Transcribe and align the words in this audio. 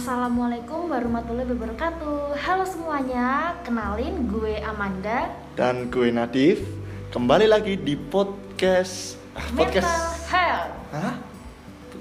Assalamualaikum 0.00 0.88
warahmatullahi 0.88 1.44
wabarakatuh 1.44 2.32
Halo 2.32 2.64
semuanya, 2.64 3.52
kenalin 3.60 4.32
gue 4.32 4.56
Amanda 4.64 5.28
Dan 5.52 5.92
gue 5.92 6.08
Nadif 6.08 6.64
Kembali 7.12 7.44
lagi 7.44 7.76
di 7.76 8.00
podcast 8.00 9.20
ah, 9.36 9.44
Mental 9.52 9.76
Podcast 9.84 10.24
Health 10.32 10.72
Hah? 10.96 11.20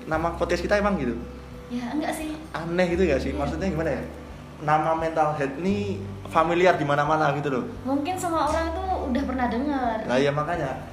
Nama 0.07 0.27
podcast 0.39 0.63
kita 0.63 0.79
emang 0.79 0.95
gitu? 0.95 1.11
Ya 1.67 1.91
enggak 1.91 2.15
sih, 2.15 2.39
Aneh 2.55 2.87
gitu 2.95 3.03
gak 3.03 3.19
sih? 3.19 3.35
Iya. 3.35 3.39
Maksudnya 3.43 3.67
gimana 3.67 3.91
ya? 3.91 4.03
Nama 4.63 4.91
mental 4.95 5.35
health 5.35 5.59
ini 5.59 5.99
familiar 6.31 6.79
di 6.79 6.87
mana-mana 6.87 7.35
gitu 7.35 7.51
loh 7.51 7.67
mungkin 7.83 8.15
semua 8.15 8.47
orang 8.47 8.71
itu 8.71 8.83
udah 9.11 9.23
pernah 9.27 9.51
dengar 9.51 9.97
Nah 10.07 10.15
ya 10.15 10.31
makanya 10.31 10.87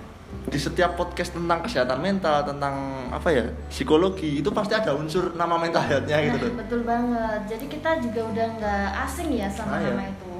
di 0.46 0.58
setiap 0.58 0.94
podcast 0.94 1.34
tentang 1.34 1.58
kesehatan 1.62 1.98
mental, 1.98 2.42
tentang 2.42 2.74
apa 3.10 3.28
ya, 3.30 3.44
psikologi 3.66 4.38
itu 4.38 4.50
pasti 4.50 4.74
ada 4.74 4.94
unsur 4.94 5.34
nama 5.34 5.58
mental 5.58 5.82
health-nya 5.82 6.18
gitu 6.24 6.38
Nah, 6.38 6.46
loh. 6.46 6.54
betul 6.62 6.80
banget 6.86 7.40
Jadi 7.50 7.64
kita 7.66 7.90
juga 7.98 8.20
udah 8.30 8.46
nggak 8.54 8.86
asing 9.06 9.30
ya 9.34 9.48
sama 9.50 9.78
Nah, 9.78 9.80
ya. 9.82 9.90
nama 9.90 10.04
itu 10.06 10.32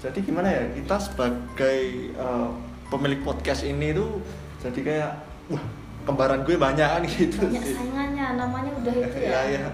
Jadi 0.00 0.18
gimana 0.22 0.48
ya, 0.48 0.64
kita 0.72 0.96
sebagai 0.96 1.78
eh, 2.10 2.48
pemilik 2.88 3.20
podcast 3.20 3.62
ini 3.62 3.90
tuh 3.90 4.22
jadi 4.60 4.80
kayak 4.80 5.10
wah 5.48 5.64
kembaran 6.00 6.40
gue 6.42 6.56
banyak 6.56 6.88
kan 6.88 7.02
gitu. 7.06 7.38
Banyak 7.42 7.64
saingannya, 7.64 8.26
namanya 8.34 8.70
udah 8.76 8.94
itu 8.94 9.18
ya, 9.20 9.30
ya 9.30 9.42
ya. 9.60 9.68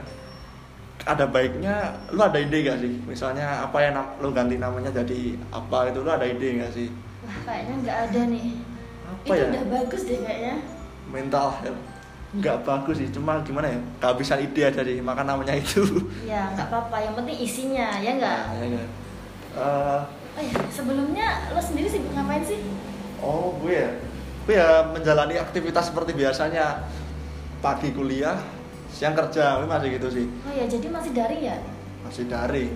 Ada 1.06 1.24
baiknya, 1.24 1.74
lu 2.10 2.18
ada 2.18 2.34
ide 2.36 2.66
gak 2.66 2.82
sih? 2.82 2.98
Misalnya 3.04 3.62
apa 3.62 3.78
yang 3.78 3.94
lu 4.18 4.34
ganti 4.34 4.58
namanya 4.58 4.90
jadi 4.90 5.38
apa 5.48 5.86
itu, 5.86 6.02
lu 6.02 6.10
ada 6.10 6.26
ide 6.26 6.58
gak 6.58 6.72
sih? 6.74 6.88
Wah 7.22 7.36
kayaknya 7.46 7.74
nggak 7.82 7.98
ada 8.10 8.20
nih 8.26 8.48
Apa 9.06 9.22
Itu 9.24 9.32
ya? 9.32 9.46
udah 9.48 9.64
bagus 9.70 10.02
deh 10.02 10.18
kayaknya 10.20 10.54
Mental 11.06 11.48
health. 11.62 11.82
Nggak 12.34 12.56
bagus 12.62 12.96
sih, 12.98 13.08
cuma 13.08 13.38
gimana 13.40 13.70
ya? 13.70 13.78
Kehabisan 13.96 14.42
ide 14.42 14.62
aja 14.62 14.82
sih, 14.82 14.98
maka 14.98 15.22
namanya 15.22 15.54
itu. 15.54 15.86
Ya 16.26 16.50
nggak 16.52 16.68
apa-apa, 16.68 16.96
yang 17.00 17.14
penting 17.14 17.38
isinya 17.38 17.96
ya 17.96 18.10
nggak 18.12 18.40
Nah, 18.44 18.56
ya 18.56 18.66
nggak? 18.68 18.88
Eh, 19.56 20.00
Oh 20.36 20.42
ya, 20.44 20.58
sebelumnya 20.68 21.26
lo 21.48 21.56
sendiri 21.56 21.88
sibuk 21.88 22.12
ngapain 22.12 22.44
sih? 22.44 22.60
oh 23.16 23.56
gue 23.56 23.72
ya, 23.72 23.88
gue 24.44 24.52
ya 24.52 24.84
menjalani 24.86 25.40
aktivitas 25.40 25.88
seperti 25.88 26.12
biasanya. 26.12 26.84
Pagi 27.56 27.88
kuliah, 27.90 28.36
siang 28.92 29.16
kerja, 29.16 29.56
gue 29.56 29.64
masih 29.64 29.96
gitu 29.96 30.08
sih. 30.12 30.26
Oh 30.44 30.52
ya, 30.52 30.68
jadi 30.68 30.92
masih 30.92 31.16
daring 31.16 31.40
ya? 31.40 31.56
Masih 32.04 32.28
daring. 32.28 32.68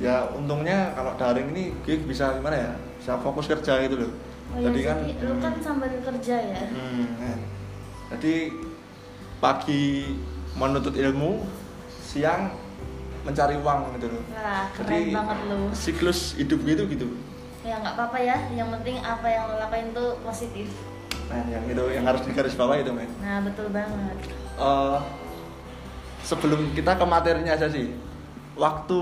Ya 0.00 0.24
untungnya 0.32 0.96
kalau 0.96 1.12
daring 1.20 1.52
ini 1.52 1.76
gue 1.84 2.00
bisa 2.00 2.32
gimana 2.32 2.56
ya? 2.56 2.72
Bisa 2.96 3.20
fokus 3.20 3.44
kerja 3.44 3.76
gitu 3.84 4.00
loh. 4.00 4.12
Oh 4.54 4.58
ya, 4.62 4.70
jadi 4.70 4.78
jadi 4.78 4.86
kan 4.86 4.98
lo 5.26 5.34
kan 5.42 5.54
sambil 5.58 5.90
kerja 6.00 6.36
ya? 6.38 6.62
Hmm, 6.70 7.06
eh. 7.22 7.38
Jadi 8.14 8.34
pagi 9.42 10.14
menuntut 10.54 10.94
ilmu, 10.96 11.44
siang 12.00 12.54
mencari 13.26 13.58
uang 13.58 13.98
gitu 13.98 14.06
loh. 14.14 14.22
Keren 14.30 14.86
Jadi 14.86 14.98
banget 15.10 15.38
lo. 15.50 15.58
siklus 15.74 16.38
hidup 16.38 16.62
gitu 16.62 16.86
gitu. 16.86 17.06
Ya 17.66 17.82
nggak 17.82 17.98
apa-apa 17.98 18.18
ya, 18.22 18.38
yang 18.54 18.70
penting 18.70 19.02
apa 19.02 19.26
yang 19.26 19.50
lo 19.50 19.58
lakuin 19.58 19.90
tuh 19.90 20.22
positif. 20.22 20.70
Nah, 21.26 21.42
yang 21.50 21.66
itu 21.66 21.84
yang 21.90 22.06
harus 22.06 22.22
digaris 22.22 22.54
bawah 22.54 22.78
itu, 22.78 22.94
men. 22.94 23.10
Nah, 23.18 23.42
betul 23.42 23.66
banget. 23.74 24.14
Eh, 24.56 24.98
sebelum 26.22 26.70
kita 26.72 26.94
ke 26.94 27.02
materinya 27.02 27.58
aja 27.58 27.66
sih. 27.66 27.90
Waktu 28.54 29.00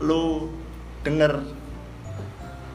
lu 0.00 0.50
denger 1.04 1.44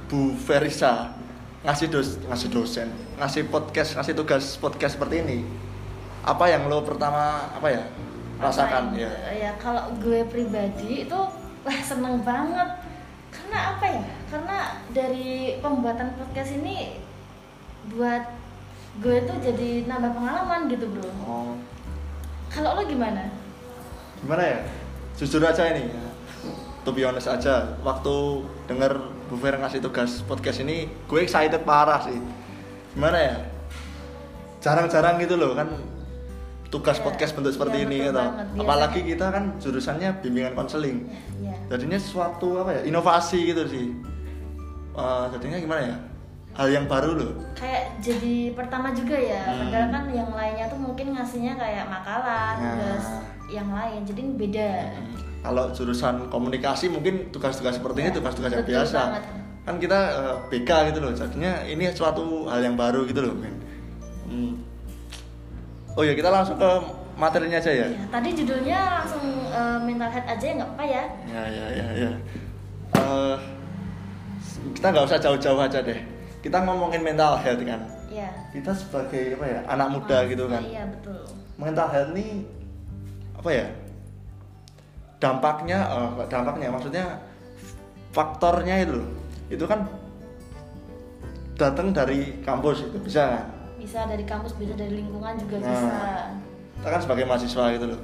Bu 0.08 0.32
Verisa 0.48 1.18
ngasih 1.60 1.88
dos 1.92 2.16
ngasih 2.24 2.50
dosen, 2.56 2.88
ngasih 3.20 3.52
podcast, 3.52 4.00
ngasih 4.00 4.16
tugas 4.16 4.56
podcast 4.56 4.96
seperti 4.96 5.20
ini. 5.28 5.38
Apa 6.24 6.48
yang 6.48 6.72
lo 6.72 6.84
pertama 6.88 7.52
apa 7.52 7.68
ya? 7.68 7.84
rasakan 8.40 8.96
Apa 8.96 9.04
ya? 9.04 9.12
Ya 9.36 9.52
kalau 9.60 9.92
gue 10.00 10.24
pribadi 10.32 11.04
itu 11.04 11.20
wah 11.68 11.80
seneng 11.84 12.24
banget. 12.24 12.80
Karena 13.30 13.76
apa 13.76 13.86
ya? 13.86 14.04
Karena 14.32 14.58
dari 14.96 15.60
pembuatan 15.60 16.16
podcast 16.16 16.56
ini 16.56 16.96
buat 17.92 18.24
gue 19.04 19.18
tuh 19.28 19.38
jadi 19.44 19.84
nambah 19.88 20.16
pengalaman 20.16 20.72
gitu 20.72 20.88
bro. 20.88 21.08
Oh, 21.28 21.56
Kalau 22.50 22.80
lo 22.80 22.84
gimana? 22.88 23.30
gimana 24.24 24.44
ya? 24.44 24.60
Jujur 25.20 25.44
aja 25.44 25.76
ini 25.76 25.92
ya. 25.92 26.04
To 26.88 26.96
be 26.96 27.04
honest 27.04 27.28
aja, 27.28 27.76
waktu 27.84 28.44
denger 28.72 29.19
Bu 29.30 29.38
Fer 29.38 29.56
ngasih 29.56 29.80
tugas 29.80 30.26
podcast 30.26 30.60
ini, 30.60 30.78
gue 31.06 31.20
excited 31.22 31.62
parah 31.62 32.02
sih. 32.02 32.18
Gimana 32.92 33.18
ya? 33.18 33.36
Jarang-jarang 34.60 35.22
gitu 35.22 35.38
loh 35.38 35.54
kan 35.54 35.70
tugas 36.68 36.98
Iya, 36.98 37.04
podcast 37.04 37.32
bentuk 37.34 37.54
seperti 37.54 37.78
iya, 37.80 37.86
ini 37.86 37.98
gitu. 38.04 38.12
banget. 38.12 38.48
Biasa- 38.50 38.62
Apalagi 38.62 39.00
kita 39.04 39.26
kan 39.30 39.44
jurusannya 39.58 40.10
bimbingan 40.20 40.54
konseling. 40.54 40.98
Ya. 41.40 41.56
Jadinya 41.68 41.96
sesuatu 41.96 42.60
apa 42.60 42.76
ya? 42.76 42.82
Inovasi 42.84 43.40
gitu 43.48 43.64
sih. 43.66 43.88
Eh, 44.92 45.26
jadinya 45.32 45.58
gimana 45.60 45.82
ya? 45.86 45.96
Hal 46.50 46.68
yang 46.68 46.86
baru 46.86 47.14
loh. 47.14 47.34
kayak 47.56 48.02
jadi 48.02 48.52
pertama 48.52 48.92
juga 48.92 49.16
ya 49.16 49.46
Hmm. 49.46 49.70
padahal 49.70 49.88
kan 49.90 50.04
yang 50.10 50.28
lainnya 50.30 50.66
tuh 50.68 50.76
mungkin 50.76 51.14
ngasihnya 51.14 51.56
kayak 51.56 51.86
makalah 51.88 52.58
Nah. 52.58 52.76
tugas 52.76 53.06
yang 53.48 53.70
lain 53.70 54.02
jadi 54.04 54.22
beda 54.34 54.70
Kalau 55.40 55.72
jurusan 55.72 56.28
komunikasi 56.28 56.88
mungkin 56.88 57.30
tugas-tugas 57.30 57.76
seperti 57.76 57.98
ini 58.02 58.10
Ya, 58.10 58.16
tugas-tugas 58.16 58.52
yang 58.52 58.66
biasa. 58.66 59.00
banget. 59.08 59.24
Kan 59.64 59.76
kita 59.78 60.00
eh, 60.12 60.36
BK 60.50 60.70
gitu 60.90 61.00
loh. 61.00 61.12
Jadinya 61.12 61.64
ini 61.64 61.86
suatu 61.90 62.22
hal 62.46 62.60
yang 62.60 62.76
baru 62.76 63.04
gitu 63.04 63.22
loh, 63.22 63.34
men. 63.34 63.56
Hmm. 64.26 64.54
Oh 65.94 66.02
ya, 66.02 66.12
kita 66.12 66.28
langsung 66.28 66.56
ke 66.56 66.70
materinya 67.16 67.58
aja 67.58 67.72
ya. 67.74 67.88
Ya, 67.88 68.04
tadi 68.10 68.30
judulnya 68.34 68.80
langsung 68.96 69.24
eh, 69.46 69.80
mental 69.80 70.10
health 70.10 70.30
aja 70.30 70.44
ya 70.44 70.54
nggak 70.56 70.72
apa 70.72 70.84
ya 70.86 71.04
Ya, 71.26 71.44
ya, 71.46 71.66
ya, 71.70 71.88
ya. 71.98 72.12
Eh, 72.94 73.38
kita 74.74 74.88
nggak 74.90 75.06
usah 75.06 75.20
jauh-jauh 75.20 75.60
aja 75.60 75.80
deh. 75.80 76.00
Kita 76.40 76.64
ngomongin 76.64 77.00
mental 77.00 77.36
health 77.38 77.60
kan. 77.62 77.82
ya 78.08 78.28
Kita 78.50 78.72
sebagai 78.72 79.36
apa 79.36 79.46
ya, 79.46 79.60
anak 79.68 79.88
muda 79.90 80.18
gitu 80.26 80.48
kan. 80.48 80.64
iya 80.64 80.82
betul 80.84 81.22
mental 81.56 81.86
health 81.86 82.12
ini 82.12 82.48
apa 83.36 83.50
ya 83.54 83.68
dampaknya 85.20 85.84
nggak 86.16 86.28
dampaknya 86.28 86.68
maksudnya 86.72 87.06
faktornya 88.10 88.76
itu 88.82 89.00
itu 89.52 89.64
kan 89.64 89.86
datang 91.60 91.92
dari 91.92 92.40
kampus 92.40 92.88
itu 92.88 92.98
bisa 93.00 93.24
kan 93.36 93.46
bisa 93.76 94.08
dari 94.08 94.24
kampus 94.24 94.56
bisa 94.56 94.74
dari 94.76 94.96
lingkungan 94.96 95.36
juga 95.38 95.56
Nah. 95.60 95.68
bisa 95.68 96.00
kita 96.80 96.88
kan 96.90 97.02
sebagai 97.04 97.26
mahasiswa 97.28 97.64
gitu 97.76 97.86
loh 97.92 98.02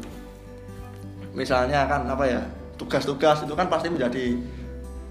misalnya 1.32 1.88
kan 1.88 2.04
apa 2.06 2.24
ya 2.28 2.42
tugas-tugas 2.76 3.44
itu 3.44 3.54
kan 3.56 3.68
pasti 3.68 3.88
menjadi 3.88 4.36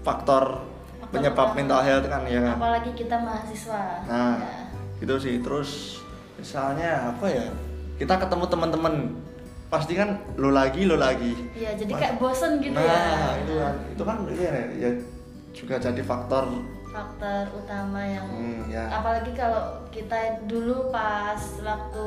faktor 0.01 0.61
Faktor 0.95 1.09
penyebab 1.11 1.53
mental 1.53 1.81
health 1.81 2.05
kan 2.05 2.21
ya 2.25 2.41
kan 2.41 2.57
apalagi 2.57 2.91
kita 2.93 3.17
mahasiswa 3.17 3.83
Nah, 4.05 4.37
Ya. 4.37 4.53
gitu 5.01 5.15
sih. 5.17 5.41
Terus 5.41 6.01
misalnya 6.37 7.11
apa 7.11 7.25
ya? 7.27 7.45
Kita 7.95 8.15
ketemu 8.15 8.45
teman-teman, 8.45 8.93
pasti 9.67 9.93
kan 9.93 10.09
lo 10.35 10.49
lagi, 10.49 10.83
lo 10.83 10.95
lagi. 10.95 11.33
Iya, 11.51 11.73
jadi 11.75 11.89
Mas- 11.89 11.99
kayak 11.99 12.15
bosen 12.15 12.51
gitu 12.59 12.73
nah, 12.73 12.85
ya 12.85 13.31
itu 13.37 13.53
kan, 13.55 13.73
itu 13.89 14.03
kan 14.03 14.17
ya, 14.31 14.51
ya 14.75 14.89
juga 15.51 15.75
jadi 15.77 16.01
faktor. 16.01 16.43
faktor 16.87 17.43
utama 17.53 17.99
yang 17.99 18.23
Hmm, 18.25 18.61
ya. 18.65 18.87
apalagi 18.89 19.31
kalau 19.31 19.59
kita 19.89 20.15
dulu 20.45 20.87
pas 20.89 21.35
waktu 21.59 22.05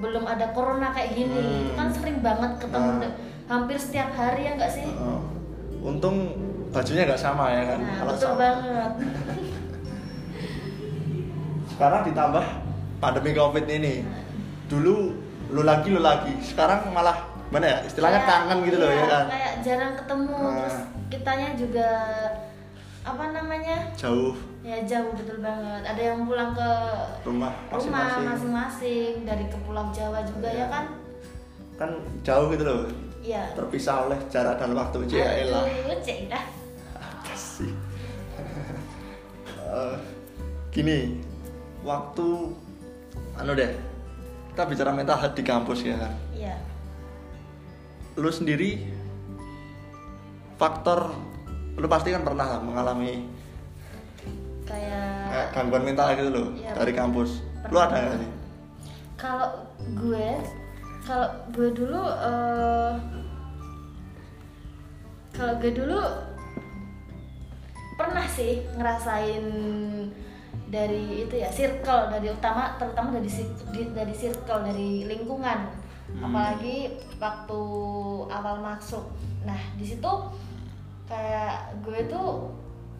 belum 0.00 0.24
ada 0.24 0.50
corona 0.50 0.90
kayak 0.90 1.14
gini 1.14 1.70
Hmm. 1.70 1.76
kan 1.76 1.88
sering 1.88 2.18
banget 2.18 2.58
ketemu 2.58 2.90
Nah. 2.98 3.14
hampir 3.46 3.76
setiap 3.76 4.10
hari 4.12 4.42
ya 4.44 4.58
nggak 4.58 4.72
sih 4.72 4.90
Uh, 4.90 5.22
untung 5.80 6.34
bajunya 6.68 7.06
nggak 7.06 7.20
sama 7.20 7.46
ya 7.48 7.62
kan. 7.64 7.78
nah 7.78 7.94
Kalau 7.96 8.10
betul 8.10 8.26
sama- 8.26 8.40
banget 8.40 8.92
Sekarang 11.66 12.02
ditambah 12.04 12.44
pandemi 12.98 13.30
covid 13.32 13.66
ini. 13.68 13.94
Dulu 14.66 15.14
lo 15.54 15.62
lagi, 15.62 15.88
lo 15.88 16.00
lagi. 16.00 16.34
Sekarang 16.40 16.90
malah 16.90 17.14
mana 17.48 17.66
ya? 17.68 17.78
Istilahnya 17.82 18.20
Kayak- 18.20 18.30
kangen 18.42 18.58
gitu 18.64 18.76
loh 18.76 18.90
iya, 18.90 18.98
ya 18.98 19.06
kan. 19.06 19.24
kayak 19.30 19.54
jarang 19.62 19.92
ketemu 19.94 20.34
Nah. 20.34 20.52
terus 20.58 20.76
kitanya 21.06 21.48
juga 21.54 21.88
apa 23.04 23.24
namanya 23.30 23.76
Jauh 23.94 24.32
ya 24.64 24.80
jauh 24.82 25.12
betul 25.12 25.38
banget 25.38 25.84
ada 25.84 26.02
yang 26.02 26.24
pulang 26.24 26.50
ke 26.50 26.70
rumah 27.22 27.52
rumah 27.68 28.16
masing-masing. 28.24 29.22
dari 29.22 29.44
ke 29.44 29.58
Pulau 29.60 29.92
Jawa 29.92 30.24
juga 30.24 30.48
ya 30.48 30.56
Iya. 30.58 30.66
kan 30.66 30.84
Kan 31.76 31.90
jauh 32.22 32.48
gitu 32.48 32.64
loh. 32.64 32.88
iya 33.20 33.52
terpisah 33.52 34.08
oleh 34.08 34.16
jarak 34.26 34.56
dan 34.56 34.72
waktu 34.72 35.04
ya 35.06 35.28
elah 35.38 35.68
apa 36.96 37.34
sih 37.36 37.70
Eh, 39.64 39.96
gini 40.70 41.18
waktu 41.82 42.26
anu 43.34 43.52
deh 43.52 43.74
kita 44.54 44.62
bicara 44.64 44.90
mental 44.90 45.18
health 45.18 45.34
di 45.34 45.42
kampus 45.42 45.82
ya 45.82 45.98
kan 45.98 46.14
iya 46.32 46.54
lu 48.14 48.30
sendiri 48.30 48.86
faktor 50.54 51.10
lu 51.74 51.86
pasti 51.90 52.14
kan 52.14 52.22
pernah 52.22 52.62
mengalami 52.62 53.26
kayak 54.62 55.10
kayak 55.26 55.48
gangguan 55.50 55.82
mental 55.82 56.06
gitu 56.14 56.30
loh 56.30 56.48
Iya, 56.54 56.70
dari 56.72 56.86
pernah. 56.88 57.00
kampus 57.02 57.30
lu 57.66 57.74
Pernah. 57.74 57.82
ada 57.84 57.98
nggak 57.98 58.16
sih 58.16 58.30
kalau 59.14 59.48
gue 59.98 60.28
kalau 61.02 61.28
gue 61.50 61.68
dulu 61.74 62.00
eh, 62.06 62.92
kalau 65.32 65.52
gue 65.58 65.72
dulu 65.74 65.98
pernah 67.94 68.26
sih 68.28 68.62
ngerasain 68.72 69.44
dari 70.74 71.22
itu 71.22 71.34
ya 71.38 71.46
circle 71.48 72.10
dari 72.10 72.26
utama 72.28 72.74
terutama 72.74 73.14
dari 73.14 73.30
dari 73.94 74.10
circle 74.12 74.60
dari 74.64 75.06
lingkungan 75.06 75.86
Hmm. 76.04 76.20
apalagi 76.20 77.00
waktu 77.16 77.60
awal 78.28 78.60
masuk 78.60 79.08
nah 79.40 79.56
di 79.72 79.88
situ 79.88 80.12
kayak 81.04 81.80
gue 81.80 82.08
tuh 82.08 82.52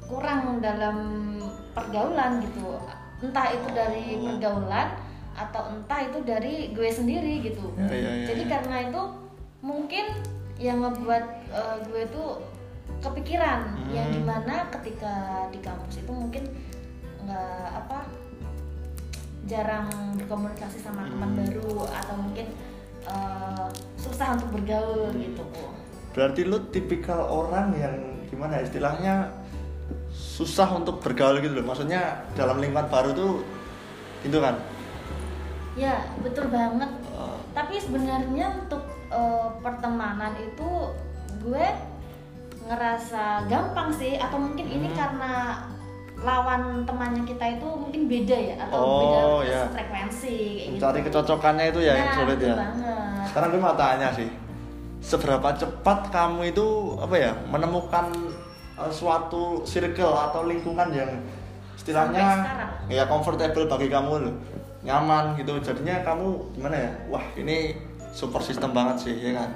kurang 0.05 0.61
dalam 0.61 0.97
pergaulan 1.73 2.41
gitu 2.41 2.81
entah 3.21 3.53
itu 3.53 3.69
dari 3.71 4.17
Oh. 4.17 4.33
pergaulan 4.33 4.89
atau 5.37 5.63
entah 5.69 6.01
itu 6.01 6.19
dari 6.23 6.73
gue 6.73 6.89
sendiri 6.89 7.45
gitu 7.45 7.77
Ya, 7.77 7.87
ya, 7.87 7.93
ya, 7.93 8.13
jadi 8.29 8.43
ya. 8.45 8.51
karena 8.57 8.77
itu 8.89 9.03
mungkin 9.61 10.05
yang 10.57 10.81
ngebuat 10.81 11.25
eh, 11.53 11.77
gue 11.85 12.03
tuh 12.09 12.41
kepikiran 13.01 13.69
Hmm. 13.69 13.93
yang 13.93 14.09
di 14.11 14.21
mana 14.21 14.65
ketika 14.73 15.13
di 15.53 15.61
kampus 15.61 16.01
itu 16.01 16.09
mungkin 16.09 16.45
nggak 17.25 17.67
apa 17.75 17.99
jarang 19.45 19.89
berkomunikasi 20.17 20.81
sama 20.81 21.05
teman 21.05 21.31
Hmm. 21.31 21.39
baru 21.41 21.85
atau 21.87 22.15
mungkin 22.17 22.47
eh, 23.05 23.67
susah 23.97 24.33
untuk 24.35 24.49
bergaul 24.51 25.13
gitu 25.13 25.45
Berarti 26.15 26.47
lu 26.47 26.63
tipikal 26.71 27.21
orang 27.21 27.75
yang 27.75 27.97
gimana 28.31 28.57
ya, 28.57 28.63
istilahnya 28.65 29.15
susah 30.11 30.71
untuk 30.73 31.03
bergaul 31.03 31.43
gitu 31.43 31.59
loh. 31.59 31.67
Maksudnya 31.67 32.23
dalam 32.33 32.63
lingkungan 32.63 32.87
baru 32.87 33.11
tuh 33.13 33.33
itu 34.23 34.39
kan. 34.39 34.57
ya 35.75 36.07
betul 36.23 36.47
banget 36.49 36.87
eh, 37.13 37.37
tapi 37.51 37.77
sebenarnya 37.77 38.63
untuk 38.63 38.79
eh, 39.11 39.49
pertemanan 39.59 40.39
itu 40.39 40.71
gue 41.43 41.67
ngerasa 42.65 43.45
gampang 43.45 43.91
sih 43.93 44.15
atau 44.15 44.39
mungkin 44.39 44.65
ini 44.65 44.89
Hmm. 44.89 44.97
karena 44.97 45.33
lawan 46.25 46.63
temannya 46.83 47.23
kita 47.23 47.45
itu 47.55 47.69
mungkin 47.69 48.03
beda 48.09 48.33
ya 48.35 48.55
atau 48.59 48.81
Oh, 48.81 48.99
beda 48.99 49.21
ya. 49.45 49.61
frekuensi 49.71 50.37
kayak 50.59 50.73
mencari 50.73 50.99
gitu. 50.99 51.07
kecocokannya 51.13 51.65
itu 51.69 51.81
ya 51.81 51.93
yang 51.93 52.09
Nah, 52.09 52.17
sulit 52.17 52.37
betul 52.37 52.49
ya. 52.49 52.57
banget. 52.57 53.25
Sekarang 53.29 53.49
gue 53.49 53.61
mau 53.61 53.77
tanya 53.77 54.09
sih, 54.11 54.29
seberapa 54.99 55.49
cepat 55.53 55.99
kamu 56.09 56.41
itu 56.49 56.67
apa 56.97 57.15
ya 57.15 57.33
menemukan 57.47 58.07
eh, 58.75 58.91
suatu 58.91 59.63
circle 59.63 60.11
atau 60.11 60.45
lingkungan 60.45 60.89
yang 60.91 61.11
istilahnya 61.75 62.43
ya 62.89 63.05
comfortable 63.05 63.67
bagi 63.67 63.87
kamu 63.87 64.13
loh, 64.25 64.35
nyaman 64.81 65.37
gitu. 65.37 65.61
Jadinya 65.61 66.01
kamu 66.03 66.27
gimana 66.53 66.77
ya? 66.79 66.91
Wah 67.07 67.25
ini 67.35 67.77
super 68.11 68.41
system 68.41 68.73
banget 68.73 68.97
sih 69.03 69.15
ya 69.21 69.37
kan? 69.37 69.51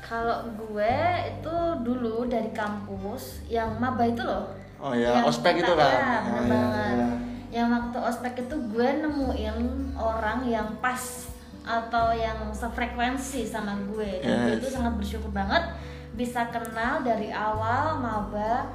Kalau 0.00 0.42
gue 0.50 0.94
itu 1.28 1.54
dulu 1.82 2.26
dari 2.26 2.50
kampus 2.50 3.44
yang 3.46 3.76
maba 3.76 4.02
itu 4.02 4.18
loh. 4.20 4.50
Oh 4.80 4.92
ya, 4.92 5.20
Yang 5.20 5.24
ospek 5.28 5.54
itu 5.60 5.72
kan? 5.76 5.92
Ya, 5.92 6.00
Oh, 6.00 6.20
bener 6.24 6.40
iya, 6.40 6.48
banget. 6.48 6.88
iya. 6.90 7.08
Yang 7.50 7.68
waktu 7.70 7.98
ospek 8.00 8.34
itu 8.40 8.56
gue 8.72 8.88
nemuin 9.02 9.56
orang 9.94 10.38
yang 10.46 10.68
pas 10.80 11.28
atau 11.60 12.16
yang 12.16 12.48
sefrekuensi 12.50 13.44
sama 13.44 13.76
gue. 13.86 14.24
Dan 14.24 14.48
gue 14.48 14.54
itu 14.56 14.68
sangat 14.70 14.96
bersyukur 14.96 15.28
banget 15.30 15.68
bisa 16.10 16.48
kenal 16.48 17.00
dari 17.00 17.28
awal 17.30 18.00
maba 18.00 18.66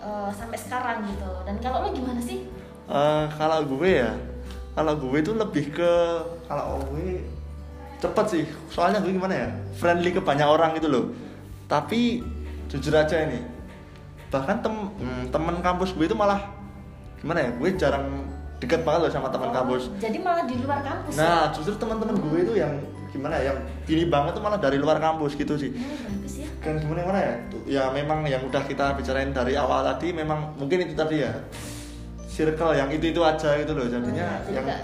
eh, 0.00 0.30
sampai 0.32 0.56
sekarang 0.56 1.04
gitu. 1.06 1.28
Dan 1.44 1.60
kalau 1.60 1.84
lo 1.84 1.92
gimana 1.92 2.18
sih? 2.18 2.48
Eh, 2.88 3.24
kalau 3.36 3.60
gue 3.68 4.00
ya, 4.00 4.10
kalau 4.72 4.96
gue 4.96 5.16
itu 5.20 5.32
lebih 5.36 5.70
ke 5.70 5.92
kalau 6.48 6.80
gue 6.88 7.20
cepet 8.00 8.26
sih. 8.26 8.44
Soalnya 8.72 9.04
gue 9.04 9.12
gimana 9.12 9.34
ya, 9.36 9.48
friendly 9.76 10.10
ke 10.10 10.24
banyak 10.24 10.48
orang 10.48 10.72
gitu 10.74 10.88
loh. 10.88 11.04
Tapi 11.68 12.24
jujur 12.66 12.96
aja 12.96 13.20
ini, 13.20 13.44
bahkan 14.30 14.56
tem 14.58 14.72
hmm, 14.72 15.24
teman 15.28 15.58
kampus 15.58 15.92
gue 15.92 16.06
itu 16.06 16.14
malah 16.14 16.38
gimana 17.18 17.42
ya, 17.42 17.50
gue 17.52 17.68
jarang 17.76 18.06
deket 18.56 18.80
banget 18.80 19.00
loh 19.04 19.10
sama 19.10 19.28
teman 19.28 19.50
Oh, 19.50 19.54
kampus. 19.54 19.90
Jadi 19.98 20.18
malah 20.20 20.44
di 20.44 20.56
luar 20.56 20.80
kampus 20.80 21.12
ya? 21.12 21.20
Nah, 21.20 21.42
justru 21.50 21.74
teman-teman 21.76 22.16
gue 22.16 22.38
itu 22.40 22.54
yang 22.56 22.72
gimana 23.10 23.34
ya, 23.36 23.50
yang 23.50 23.58
gini 23.82 24.04
banget 24.06 24.32
tuh 24.32 24.42
malah 24.42 24.56
dari 24.56 24.78
luar 24.78 24.96
kampus 24.96 25.34
gitu 25.34 25.56
sih. 25.56 25.74
Oh, 25.74 25.80
bagus 26.06 26.34
ya. 26.38 26.48
Kan 26.60 26.76
gimana 26.76 27.00
gimana 27.02 27.20
ya? 27.20 27.34
Ya 27.66 27.84
memang 27.90 28.22
yang 28.24 28.40
udah 28.42 28.62
kita 28.62 28.94
bicarain 28.94 29.32
dari 29.32 29.52
awal 29.54 29.82
tadi 29.82 30.12
memang 30.12 30.54
mungkin 30.56 30.84
itu 30.84 30.94
tadi 30.94 31.20
ya 31.20 31.32
circle 32.30 32.72
yang 32.72 32.88
itu 32.88 33.10
itu 33.10 33.20
aja 33.20 33.58
gitu 33.58 33.72
loh 33.74 33.84
jadinya 33.84 34.38
Oh, 34.40 34.52
yang 34.54 34.64
oh, 34.64 34.70
ya, 34.70 34.78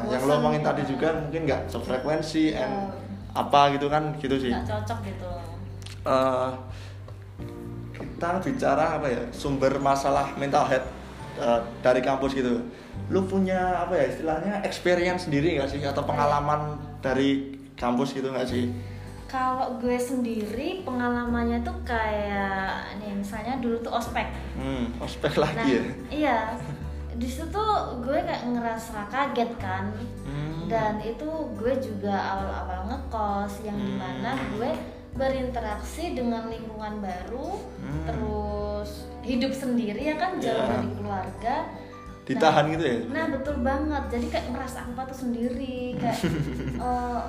bosan 0.00 0.10
yang 0.10 0.22
lo 0.24 0.32
omongin 0.40 0.58
gitu. 0.58 0.68
tadi 0.72 0.82
juga 0.88 1.08
mungkin 1.20 1.40
nggak 1.44 1.60
sefrekuensi 1.68 2.44
and 2.56 2.72
Oh. 2.72 2.90
apa 3.36 3.76
gitu 3.76 3.86
kan 3.86 4.16
gitu 4.16 4.36
sih 4.40 4.48
Nggak 4.50 4.64
cocok 4.66 4.98
gitu. 5.04 5.30
Eh, 6.02 6.50
kita 8.16 8.40
bicara 8.40 8.96
apa 8.96 9.06
ya 9.06 9.22
sumber 9.28 9.76
masalah 9.76 10.32
mental 10.34 10.64
health 10.64 10.88
eh, 11.36 11.60
dari 11.80 12.00
kampus 12.00 12.32
gitu 12.32 12.64
lu 13.06 13.20
punya 13.22 13.84
apa 13.84 13.92
ya 13.92 14.08
istilahnya 14.08 14.64
experience 14.64 15.28
sendiri 15.28 15.60
nggak 15.60 15.68
sih 15.68 15.84
atau 15.84 16.00
pengalaman 16.02 16.74
dari 16.98 17.52
kampus 17.76 18.16
gitu 18.16 18.32
nggak 18.32 18.48
sih 18.48 18.72
Kalau 19.26 19.76
gue 19.76 19.98
sendiri 19.98 20.80
pengalamannya 20.80 21.60
tuh 21.60 21.74
kayak 21.82 22.94
nih 22.96 23.10
misalnya 23.12 23.58
dulu 23.58 23.74
tuh 23.82 23.90
ospek. 23.92 24.22
hmm 24.54 25.02
ospek 25.02 25.34
Nah, 25.34 25.42
lagi 25.44 25.70
ya 25.72 25.82
iya. 26.08 26.38
Di 27.10 27.26
situ 27.26 27.50
tuh 27.50 27.68
gue 28.00 28.14
kayak 28.14 28.46
ngerasa 28.46 29.10
kaget 29.10 29.50
kan. 29.58 29.90
Hmm. 30.22 30.70
Dan 30.70 31.02
itu 31.02 31.26
gue 31.58 31.74
juga 31.76 32.14
awal-awal 32.14 32.86
ngekos 32.86 33.66
yang 33.66 33.74
Hmm. 33.74 33.84
di 33.84 33.92
mana 33.98 34.30
gue 34.54 34.70
berinteraksi 35.16 36.12
dengan 36.12 36.46
lingkungan 36.46 37.00
baru, 37.00 37.58
Hmm. 37.80 38.04
terus 38.04 38.90
hidup 39.20 39.50
sendiri 39.50 39.98
ya 40.04 40.14
kan 40.14 40.36
jauh 40.36 40.54
Iya. 40.54 40.70
dari 40.70 40.90
keluarga. 40.94 41.56
ditahan 42.26 42.66
Nah, 42.66 42.72
gitu 42.74 42.84
ya 42.84 42.96
Nah 43.06 43.24
betul 43.30 43.56
banget. 43.62 44.04
Jadi 44.10 44.26
kayak 44.28 44.46
merasa 44.50 44.82
apa 44.82 45.06
tuh 45.06 45.14
sendiri, 45.16 45.94
kayak 45.94 46.18
eh, 46.82 47.20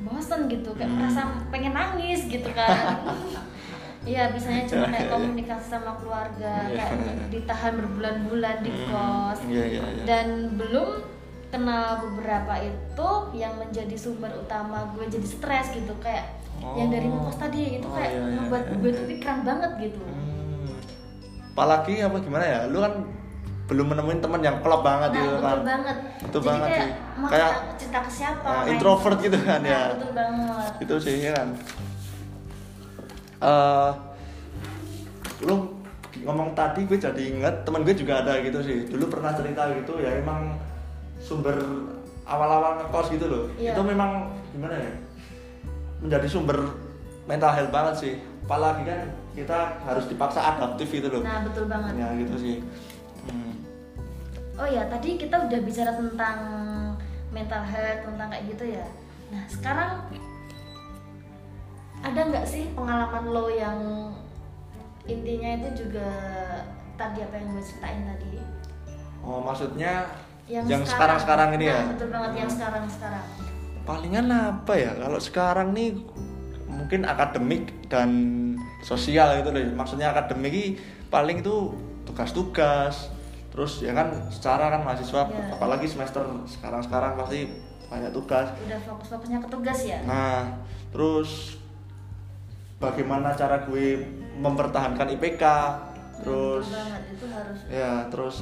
bosan 0.00 0.40
gitu, 0.46 0.74
kayak 0.74 0.90
Hmm. 0.90 0.98
merasa 0.98 1.20
pengen 1.48 1.70
nangis 1.70 2.26
gitu 2.26 2.50
kan. 2.50 2.68
Iya, 4.00 4.32
bisanya 4.32 4.64
cuma 4.64 4.88
kayak 4.88 5.12
komunikasi 5.12 5.66
sama 5.68 5.92
keluarga, 6.00 6.66
Iya. 6.66 6.88
kayak 6.88 7.28
ditahan 7.28 7.76
berbulan-bulan 7.76 8.64
di 8.64 8.72
Hmm, 8.72 8.88
kos. 8.88 9.38
iya, 9.44 9.64
iya, 9.68 9.82
iya. 9.84 10.04
Dan 10.08 10.26
belum 10.56 11.04
kenal 11.52 12.00
beberapa 12.00 12.54
itu 12.58 13.10
yang 13.36 13.54
menjadi 13.54 13.92
sumber 13.94 14.32
utama 14.32 14.88
gue 14.96 15.04
jadi 15.04 15.28
stres 15.28 15.76
gitu 15.76 15.92
kayak 16.00 16.32
yang 16.70 16.88
dari 16.88 17.06
Oh. 17.06 17.12
ngekos 17.18 17.36
tadi 17.38 17.62
itu 17.74 17.84
Oh, 17.84 17.92
kayak 17.92 18.10
iya, 18.10 18.20
iya, 18.20 18.32
ngebuat 18.38 18.62
iya, 18.62 18.74
gue 18.74 18.86
iya. 18.86 18.96
tuh 18.96 19.04
pikiran 19.06 19.38
banget 19.42 19.70
gitu. 19.80 20.00
Hmm. 20.00 20.72
apalagi 21.50 21.94
apa 21.98 22.16
gimana 22.18 22.44
ya 22.46 22.60
lu 22.66 22.78
kan 22.78 22.94
belum 23.66 23.86
menemuin 23.88 24.18
teman 24.18 24.40
yang 24.40 24.56
klop 24.58 24.80
banget 24.80 25.08
Nah, 25.08 25.16
gitu 25.16 25.28
betul 25.30 25.42
kan 25.42 25.58
banget. 25.62 25.96
Betul 26.20 26.40
Jadi 26.40 26.48
banget 26.48 26.68
kayak 26.68 26.80
sih. 26.80 26.92
Kayak, 27.22 27.52
cerita, 27.76 27.98
ke 28.00 28.10
siapa? 28.10 28.48
main- 28.50 28.68
introvert 28.70 29.18
gitu 29.20 29.38
kan, 29.40 29.60
Nah, 29.60 29.68
ya. 29.68 29.82
Betul 29.92 30.10
banget. 30.12 30.70
itu 30.80 30.94
sih 30.98 31.14
ya 31.20 31.32
kan 31.34 31.48
eh 33.40 33.90
lu 35.40 35.56
ngomong 36.20 36.52
tadi 36.52 36.84
gue 36.84 36.98
jadi 36.98 37.22
inget 37.22 37.64
teman 37.64 37.80
gue 37.80 37.94
juga 37.94 38.20
ada 38.20 38.36
gitu 38.38 38.60
sih 38.60 38.84
dulu 38.86 39.08
pernah 39.08 39.32
cerita 39.32 39.72
gitu 39.72 39.96
ya 39.96 40.10
emang 40.14 40.60
sumber 41.18 41.56
awal-awal 42.22 42.76
ngekos 42.78 43.08
gitu 43.10 43.26
loh 43.26 43.44
Iya. 43.54 43.72
itu 43.72 43.80
memang 43.82 44.10
gimana 44.50 44.76
ya 44.76 44.92
menjadi 46.00 46.26
sumber 46.26 46.58
mental 47.24 47.50
health 47.50 47.70
banget 47.70 47.94
sih 47.96 48.14
apalagi 48.42 48.82
kan 48.82 49.06
kita 49.30 49.58
harus 49.84 50.04
dipaksa 50.04 50.40
adaptif 50.42 50.90
gitu 50.90 51.06
loh 51.08 51.22
Nah, 51.22 51.44
betul 51.44 51.64
banget. 51.64 51.92
ya 51.96 52.08
gitu 52.16 52.34
sih 52.36 52.56
Hmm. 53.22 53.52
Oh 54.56 54.64
ya, 54.64 54.88
tadi 54.88 55.14
kita 55.14 55.36
udah 55.40 55.60
bicara 55.60 55.92
tentang 55.92 56.38
mental 57.30 57.62
health, 57.62 58.00
tentang 58.02 58.28
kayak 58.28 58.44
gitu 58.48 58.64
ya. 58.74 58.86
Nah, 59.28 59.44
sekarang 59.46 59.92
ada 62.00 62.20
nggak 62.26 62.44
sih 62.44 62.72
pengalaman 62.72 63.24
lo 63.26 63.46
yang 63.48 63.78
intinya 65.04 65.50
itu 65.54 65.84
juga 65.84 66.08
tadi 66.96 67.20
apa 67.20 67.34
yang 67.34 67.48
gue 67.52 67.62
ceritain 67.62 68.02
tadi? 68.06 68.40
oh 69.20 69.40
maksudnya 69.40 70.08
Yang, 70.48 70.64
yang 70.66 70.82
sekarang-sekarang 70.82 71.48
ini 71.54 71.66
Nah, 71.68 71.76
ya 71.76 71.80
Betul 71.92 72.08
banget 72.10 72.32
yang 72.34 72.50
sekarang-sekarang. 72.50 73.26
Palingan 73.82 74.28
apa 74.28 74.72
ya 74.72 74.92
kalau 74.94 75.16
sekarang 75.16 75.72
nih 75.72 75.96
mungkin 76.66 77.02
akademik 77.02 77.68
dan 77.86 78.10
sosial 78.80 79.36
gitu 79.36 79.50
loh 79.50 79.60
maksudnya 79.74 80.10
akademik 80.10 80.50
ini 80.50 80.66
paling 81.08 81.40
itu 81.40 81.74
tugas-tugas 82.04 83.10
terus 83.50 83.80
ya 83.80 83.90
kan 83.90 84.08
secara 84.28 84.70
kan 84.70 84.80
mahasiswa 84.80 85.26
Iya. 85.26 85.52
apalagi 85.52 85.84
semester 85.84 86.22
sekarang-sekarang 86.46 87.18
pasti 87.18 87.50
banyak 87.90 88.12
tugas 88.12 88.46
Udah 88.56 88.80
fokus-fokusnya 88.80 89.38
ke 89.40 89.48
tugas 89.50 89.78
ya? 89.82 89.98
nah 90.06 90.46
terus 90.90 91.58
bagaimana 92.78 93.34
cara 93.34 93.60
gue 93.60 93.98
mempertahankan 94.38 95.10
IPK 95.18 95.44
terus 96.16 96.64
Betul 96.64 96.78
banget 96.78 97.02
itu 97.10 97.26
harus. 97.28 97.58
ya 97.66 97.90
terus 98.08 98.36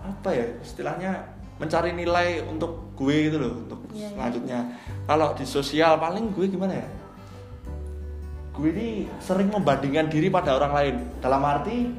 apa 0.00 0.28
ya 0.30 0.46
istilahnya 0.62 1.12
mencari 1.56 1.90
nilai 1.90 2.44
untuk 2.44 2.92
gue 2.94 3.16
gitu 3.26 3.36
loh 3.36 3.52
untuk 3.58 3.80
Iya, 3.90 3.96
iya. 4.02 4.08
selanjutnya. 4.12 4.60
Kalau 5.06 5.28
di 5.32 5.44
sosial 5.44 5.96
paling 5.96 6.28
gue 6.30 6.46
gimana 6.46 6.74
ya? 6.74 6.88
Gue 8.52 8.72
ini 8.72 8.88
sering 9.18 9.48
membandingkan 9.48 10.06
diri 10.06 10.28
pada 10.28 10.52
orang 10.52 10.72
lain. 10.72 10.94
Dalam 11.18 11.40
arti 11.40 11.92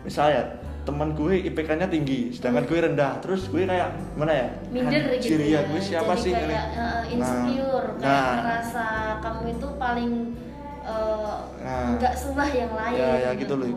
misalnya 0.00 0.56
teman 0.80 1.12
gue 1.12 1.44
IPK-nya 1.44 1.86
tinggi 1.86 2.32
sedangkan 2.32 2.64
gue 2.64 2.78
rendah. 2.82 3.12
Terus 3.20 3.44
gue 3.46 3.64
kayak 3.64 3.88
gimana 4.10 4.32
ya? 4.32 4.46
Minder 4.70 5.02
gitu 5.16 5.32
Anjir, 5.32 5.40
ya. 5.46 5.60
gue 5.62 5.80
siapa 5.80 6.12
Jadi 6.14 6.22
sih? 6.22 6.32
kayak 6.32 6.66
eh, 6.72 7.02
insecure 7.10 7.86
Nah, 7.94 8.00
kayak 8.00 8.20
nah. 8.20 8.36
ngerasa 8.38 8.84
kamu 9.20 9.42
itu 9.50 9.68
paling 9.76 10.10
eh, 10.82 11.36
Nah. 11.60 11.88
nggak 11.94 12.14
sebah 12.16 12.48
yang 12.50 12.72
lain 12.72 12.96
ya 12.96 13.12
ya 13.22 13.30
gitu 13.34 13.54
loh. 13.54 13.68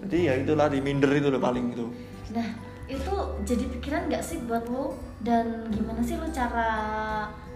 jadi 0.00 0.16
ya 0.22 0.34
itulah 0.38 0.66
di 0.66 0.78
minder 0.78 1.10
itu 1.12 1.26
loh 1.28 1.38
paling 1.38 1.64
itu. 1.68 1.86
Nah 2.30 2.48
itu 2.86 3.14
jadi 3.42 3.64
pikiran 3.66 4.06
nggak 4.06 4.22
sih 4.22 4.38
buat 4.46 4.62
lo 4.66 4.94
dan 5.20 5.66
gimana 5.68 5.98
sih 6.00 6.14
lo 6.14 6.30
cara 6.30 6.70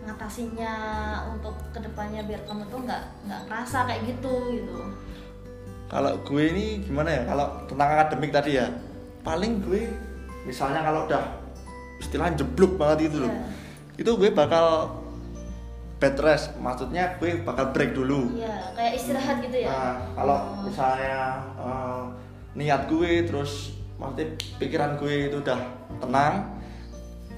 ngatasinya 0.02 0.72
untuk 1.30 1.54
ke 1.70 1.78
depannya 1.78 2.24
biar 2.24 2.42
kamu 2.42 2.66
tuh 2.66 2.82
nggak 2.82 3.02
nggak 3.24 3.40
ngerasa 3.46 3.78
kayak 3.86 4.02
gitu 4.08 4.34
gitu? 4.56 4.78
Kalau 5.86 6.18
gue 6.22 6.42
ini 6.46 6.66
gimana 6.82 7.10
ya? 7.10 7.22
Kalau 7.26 7.46
tentang 7.66 7.88
akademik 7.90 8.30
tadi 8.30 8.58
ya 8.58 8.66
paling 9.20 9.60
gue 9.60 9.86
misalnya 10.42 10.80
kalau 10.80 11.04
udah 11.04 11.24
istilah 12.00 12.32
jeblok 12.32 12.74
banget 12.74 13.12
itu 13.12 13.22
loh. 13.22 13.30
Iya. 13.30 13.44
itu 14.00 14.10
gue 14.16 14.32
bakal 14.32 14.96
bed 16.00 16.16
rest 16.24 16.56
maksudnya 16.56 17.20
gue 17.20 17.44
bakal 17.44 17.70
break 17.70 17.92
dulu. 17.92 18.32
Iya, 18.32 18.72
kayak 18.72 18.92
istirahat 18.96 19.36
gitu 19.44 19.56
ya? 19.60 19.68
Nah 19.68 19.94
kalau 20.16 20.38
Oh. 20.40 20.64
misalnya 20.64 21.18
eh, 21.60 22.02
niat 22.56 22.88
gue 22.88 23.28
terus 23.28 23.76
maksudnya 24.00 24.26
pikiran 24.56 24.96
gue 24.96 25.28
itu 25.28 25.36
udah 25.38 25.60
tenang 25.98 26.56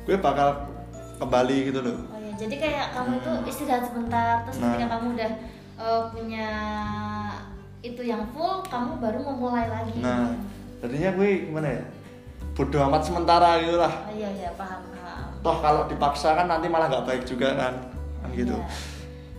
gue 0.03 0.15
bakal 0.17 0.71
kembali 1.19 1.57
gitu 1.69 1.81
loh 1.81 1.99
Oh 2.09 2.19
ya, 2.19 2.33
jadi 2.39 2.55
kayak 2.57 2.87
kamu 2.93 3.13
tuh 3.19 3.37
istirahat 3.45 3.85
sebentar, 3.85 4.35
terus 4.43 4.57
Nah. 4.57 4.73
ketika 4.73 4.87
kamu 4.93 5.07
udah 5.13 5.31
eh, 5.75 6.03
punya 6.09 6.47
itu 7.81 7.99
yang 8.01 8.23
full, 8.31 8.63
kamu 8.65 8.95
baru 8.97 9.19
memulai 9.21 9.67
lagi. 9.67 9.99
nah 9.99 10.31
jadinya 10.79 11.11
gue 11.13 11.29
gimana 11.45 11.69
ya 11.73 11.85
bodoh 12.53 12.83
amat 12.85 13.03
sementara 13.03 13.59
gitu 13.59 13.75
lah 13.77 13.91
Oh, 14.05 14.13
iya 14.13 14.31
iya 14.31 14.51
paham 14.55 14.83
paham. 14.93 15.27
toh 15.41 15.57
kalau 15.59 15.83
dipaksa 15.87 16.35
kan 16.35 16.47
nanti 16.47 16.67
malah 16.67 16.87
nggak 16.87 17.03
baik 17.05 17.23
juga 17.25 17.55
kan 17.55 17.75
kan 18.21 18.31
gitu 18.33 18.55
Iya. 18.55 18.67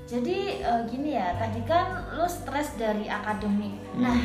Jadi 0.03 0.37
eh, 0.61 0.81
gini 0.85 1.09
ya, 1.11 1.33
tadi 1.33 1.63
kan 1.63 1.87
lu 2.13 2.27
stres 2.29 2.77
dari 2.77 3.09
akademik. 3.09 3.73
Hmm. 3.91 4.03
Nah, 4.03 4.17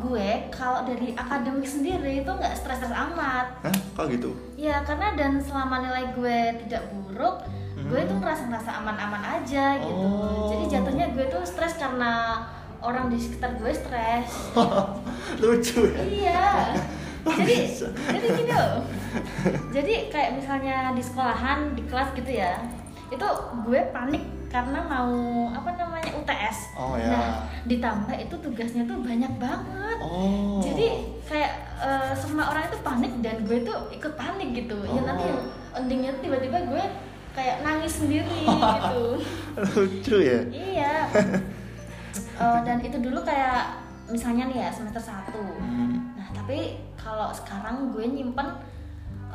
gue 0.00 0.28
kalau 0.52 0.84
dari 0.84 1.16
akademik 1.16 1.66
sendiri 1.66 2.22
itu 2.24 2.30
nggak 2.30 2.54
stres-stres 2.54 2.92
amat. 2.92 3.46
Hah? 3.64 3.76
kok 3.96 4.06
gitu 4.12 4.36
Ya 4.60 4.84
karena 4.84 5.16
dan 5.16 5.40
selama 5.40 5.80
nilai 5.80 6.12
gue 6.12 6.38
tidak 6.66 6.82
buruk, 6.92 7.44
gue 7.76 8.00
tuh 8.04 8.16
ngerasa 8.18 8.50
ngerasa 8.50 8.70
aman-aman 8.82 9.22
aja 9.40 9.78
gitu. 9.80 10.06
Oh. 10.06 10.48
Jadi 10.52 10.64
jatuhnya 10.76 11.06
gue 11.16 11.24
tuh 11.28 11.42
stres 11.46 11.76
karena 11.80 12.44
orang 12.84 13.08
di 13.08 13.18
sekitar 13.18 13.56
gue 13.56 13.72
stres. 13.72 14.28
lucu 15.42 15.80
ya 15.90 16.02
iya. 16.04 16.46
Jadi 17.26 17.56
jadi 17.90 18.26
gini 18.38 18.52
loh. 18.54 18.86
Jadi 19.74 19.94
kayak 20.14 20.38
misalnya 20.38 20.94
di 20.94 21.02
sekolahan, 21.02 21.74
di 21.74 21.82
kelas 21.88 22.14
gitu 22.14 22.30
ya. 22.30 22.54
Itu 23.08 23.28
gue 23.62 23.80
panik 23.90 24.22
karena 24.46 24.78
mau 24.80 25.12
apa 25.50 25.70
namanya 25.72 26.10
UTS. 26.14 26.58
Oh, 26.74 26.94
ya. 26.94 27.10
Nah, 27.10 27.32
ditambah 27.64 28.14
itu 28.16 28.34
tugasnya 28.36 28.82
tuh 28.84 28.98
banyak 28.98 29.32
banget. 29.36 29.98
oh 30.00 30.58
Jadi 30.58 30.86
kayak 31.22 31.52
eh, 31.76 32.12
semua 32.14 32.48
orang 32.48 32.64
itu 32.64 32.78
panik 32.80 33.12
dan 33.20 33.42
gue 33.42 33.58
tuh 33.62 33.76
ikut 33.90 34.12
panik 34.14 34.54
gitu. 34.54 34.78
Ya 34.84 35.02
nanti 35.02 35.28
Oh. 35.28 35.42
endingnya 35.76 36.08
tuh 36.12 36.22
tiba-tiba 36.24 36.56
gue 36.64 36.84
kayak 37.32 37.60
nangis 37.60 38.00
sendiri 38.00 38.48
gitu. 38.48 39.20
lucu 39.60 40.16
ya 40.18 40.40
iya. 40.48 40.94
Eh, 42.36 42.60
dan 42.64 42.80
itu 42.80 42.96
dulu 42.96 43.20
kayak 43.20 43.76
misalnya 44.08 44.44
nih 44.46 44.58
ya 44.58 44.68
semester 44.68 45.00
1 45.00 45.32
Hmm. 45.56 46.12
Nah 46.12 46.28
tapi 46.32 46.76
kalau 46.96 47.28
sekarang 47.28 47.92
gue 47.92 48.04
nyimpen 48.06 48.56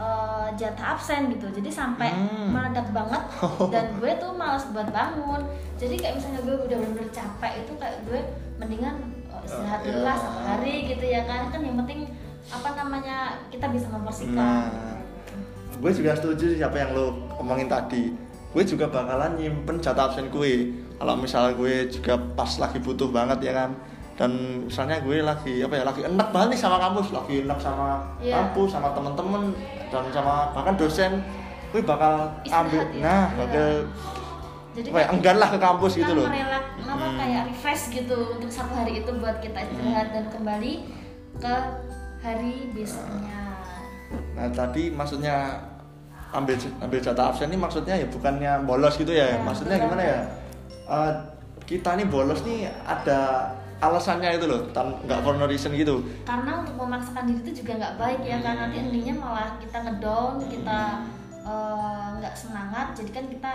eh, 0.01 0.47
jatah 0.55 0.97
absen 0.97 1.29
gitu. 1.29 1.45
Jadi 1.47 1.69
sampai 1.69 2.09
Hmm. 2.09 2.49
meledak 2.49 2.89
banget 2.89 3.21
dan 3.73 3.85
gue 3.95 4.11
tuh 4.17 4.33
malas 4.33 4.65
buat 4.67 4.89
bangun. 4.89 5.41
Jadi 5.77 5.95
kayak 5.95 6.17
misalnya 6.17 6.41
gue 6.41 6.55
udah 6.59 6.77
bener 6.81 7.05
capek 7.09 7.53
itu 7.61 7.73
kayak 7.77 7.97
gue 8.03 8.19
mendingan 8.57 8.95
eh, 9.27 9.45
istirahat 9.45 9.81
dulu 9.81 9.99
lah 10.01 10.13
ya. 10.13 10.21
satu 10.21 10.39
hari 10.41 10.75
gitu 10.87 11.05
ya 11.05 11.21
kan. 11.23 11.49
Kan 11.49 11.61
yang 11.61 11.77
penting 11.77 12.09
apa 12.49 12.69
namanya 12.73 13.17
kita 13.47 13.69
bisa 13.69 13.85
membersihkan. 13.87 14.33
Nah, 14.35 14.65
gue 15.77 15.91
juga 15.91 16.11
setuju 16.13 16.45
sih 16.51 16.61
apa 16.61 16.77
yang 16.77 16.91
lo 16.91 17.05
omongin 17.37 17.65
tadi. 17.65 18.11
Gue 18.51 18.63
juga 18.63 18.85
bakalan 18.85 19.37
nyimpen 19.37 19.79
jatah 19.79 20.09
absen 20.09 20.27
gue. 20.27 20.53
Kalau 20.97 21.15
misalnya 21.15 21.55
gue 21.55 21.73
juga 21.89 22.13
pas 22.35 22.51
lagi 22.57 22.77
butuh 22.77 23.07
banget 23.07 23.39
ya 23.41 23.53
kan. 23.55 23.71
Dan 24.13 24.31
misalnya 24.63 24.99
gue 24.99 25.17
lagi 25.19 25.53
apa 25.59 25.73
ya 25.73 25.83
lagi 25.83 26.01
enak 26.03 26.27
banget 26.29 26.47
nih 26.53 26.59
sama 26.59 26.77
kampus, 26.77 27.09
lagi 27.09 27.41
enak 27.41 27.57
sama 27.57 28.03
Iya. 28.19 28.33
kampus, 28.37 28.69
sama 28.71 28.91
temen-temen 28.91 29.43
dan 29.89 30.03
sama 30.09 30.33
bahkan 30.51 30.75
dosen. 30.75 31.11
Gue 31.71 31.81
bakal 31.81 32.27
Istirahat 32.43 32.67
ambil, 32.67 32.81
ya? 32.83 32.99
nah, 32.99 33.23
Iya. 33.23 33.37
bakal 33.37 33.67
Jadi 34.71 34.87
ya, 34.87 35.07
enggan 35.09 35.35
lah 35.35 35.49
ke 35.49 35.59
kampus 35.59 35.91
gitu 35.97 36.11
loh. 36.11 36.25
merelak 36.25 36.63
apa 36.81 37.05
Hmm. 37.05 37.17
kayak 37.17 37.41
refresh 37.45 37.83
gitu 37.89 38.17
untuk 38.31 38.47
satu 38.47 38.71
hari 38.73 38.99
itu 38.99 39.11
buat 39.13 39.39
kita 39.39 39.59
istirahat 39.61 40.07
dan 40.11 40.25
kembali 40.27 40.73
ke 41.37 41.55
hari 42.21 42.71
besoknya. 42.71 43.59
Nah 44.33 44.47
tadi 44.47 44.87
maksudnya 44.89 45.59
ambil 46.31 46.55
ambil 46.79 46.99
jatah 46.99 47.31
absen 47.31 47.47
ini 47.47 47.57
maksudnya 47.57 47.95
ya 47.95 48.07
bukannya 48.07 48.63
bolos 48.63 48.95
gitu 48.95 49.11
ya, 49.11 49.35
Ya, 49.35 49.39
maksudnya 49.41 49.75
betul 49.75 49.87
gimana 49.87 50.03
ya? 50.05 50.19
Eh, 50.85 51.11
kita 51.65 51.89
nih 51.93 52.07
bolos 52.07 52.39
nih 52.41 52.67
ada 52.81 53.51
alasannya 53.81 54.29
itu 54.31 54.45
loh, 54.45 54.61
tan- 54.69 54.93
nggak 55.01 55.19
for 55.19 55.33
no 55.33 55.45
reason 55.45 55.73
gitu. 55.73 56.05
karena 56.21 56.61
untuk 56.61 56.77
memaksakan 56.77 57.25
diri 57.25 57.41
itu 57.41 57.51
juga 57.59 57.71
nggak 57.75 57.95
baik 57.97 58.21
ya 58.21 58.37
kan 58.39 58.55
nanti 58.59 58.77
endingnya 58.79 59.15
malah 59.15 59.57
kita 59.57 59.77
ngedown 59.81 60.37
kita 60.45 60.79
eh, 61.41 62.07
nggak 62.15 62.35
semangat 62.35 62.93
jadi 62.93 63.09
kan 63.11 63.25
kita 63.27 63.53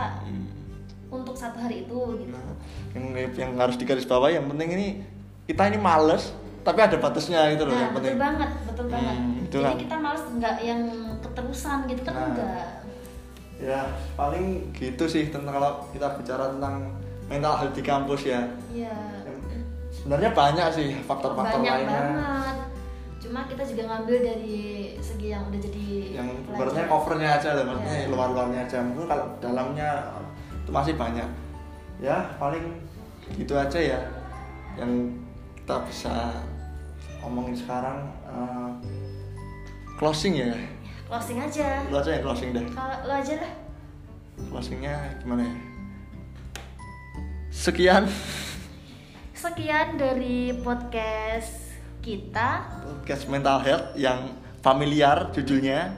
untuk 1.06 1.32
satu 1.32 1.56
hari 1.56 1.76
itu 1.80 1.98
gitu 2.18 2.34
Nah, 2.34 2.52
yang 2.92 3.06
yang 3.32 3.50
harus 3.54 3.76
digarisbawahi 3.76 4.34
yang 4.34 4.46
penting 4.46 4.68
ini 4.72 4.88
kita 5.46 5.62
ini 5.64 5.78
males 5.78 6.34
tapi 6.60 6.80
ada 6.80 6.98
batasnya 6.98 7.46
gitu 7.52 7.62
loh 7.62 7.72
nah 7.72 7.80
yang 7.80 7.92
betul 7.92 8.02
penting. 8.02 8.18
banget 8.18 8.50
betul 8.66 8.86
banget 8.90 9.16
Hmm, 9.16 9.38
jadi 9.46 9.62
kan. 9.64 9.76
kita 9.78 9.96
males 9.96 10.24
nggak 10.28 10.56
yang 10.60 10.82
keterusan 11.20 11.78
gitu 11.86 12.00
kan 12.02 12.12
Nah. 12.12 12.26
enggak 12.28 12.66
Ya 13.56 13.80
paling 14.12 14.44
gitu 14.70 15.06
sih 15.06 15.30
tentang 15.30 15.54
kalau 15.54 15.86
kita 15.88 16.12
bicara 16.12 16.52
tentang 16.52 16.92
mental 17.24 17.56
health 17.56 17.72
di 17.72 17.80
kampus 17.80 18.20
ya. 18.26 18.44
iya 18.68 18.92
Sebenarnya 20.06 20.30
banyak 20.30 20.66
sih 20.70 20.88
faktor-faktor 21.02 21.58
banyak 21.58 21.82
lainnya. 21.82 21.98
banget 21.98 22.56
cuma 23.16 23.42
kita 23.50 23.66
juga 23.66 23.82
ngambil 23.90 24.16
dari 24.22 24.58
segi 25.02 25.34
yang 25.34 25.50
udah 25.50 25.58
jadi 25.58 25.86
yang 26.14 26.28
ibaratnya 26.46 26.86
covernya 26.86 27.28
aja 27.34 27.48
lah, 27.58 27.64
maksudnya 27.66 27.98
Iya. 27.98 28.10
luar-luarnya 28.14 28.60
aja. 28.62 28.78
Mungkin 28.86 29.10
kalau 29.10 29.26
dalamnya 29.42 29.90
itu 30.54 30.70
masih 30.70 30.94
banyak. 30.94 31.26
Ya 31.98 32.22
paling 32.38 32.78
gitu 33.34 33.58
aja 33.58 33.74
ya 33.82 33.98
yang 34.78 35.10
kita 35.58 35.74
bisa 35.90 36.38
omongin 37.18 37.58
sekarang. 37.58 38.06
Eh, 38.30 38.70
closing 39.98 40.38
ya, 40.38 40.54
closing 41.10 41.42
aja 41.42 41.82
lu 41.90 41.98
aja 41.98 42.10
yang 42.14 42.22
closing 42.22 42.54
deh. 42.54 42.62
kalau 42.70 42.94
lo 43.10 43.14
aja 43.16 43.34
lah 43.42 43.52
Closingnya 44.36 44.94
gimana 45.18 45.42
ya? 45.42 45.54
Sekian 47.50 48.04
sekian 49.36 50.00
dari 50.00 50.48
podcast 50.64 51.76
kita 52.00 52.64
podcast 52.80 53.28
mental 53.28 53.60
health 53.60 53.92
yang 53.92 54.32
familiar 54.64 55.28
judulnya. 55.36 55.92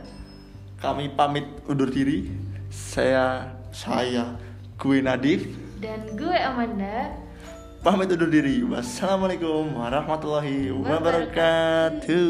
Kami 0.82 1.14
pamit 1.14 1.46
undur 1.70 1.86
diri. 1.86 2.34
Saya 2.66 3.54
saya 3.70 4.34
gue 4.74 4.98
Nadif. 4.98 5.46
dan 5.78 6.18
gue 6.18 6.34
Amanda 6.34 7.14
pamit 7.78 8.10
undur 8.10 8.26
diri. 8.26 8.66
Wassalamualaikum 8.66 9.70
warahmatullahi 9.70 10.74
wabarakatuh. 10.74 12.26